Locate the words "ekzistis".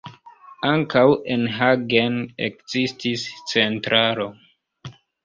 2.47-3.27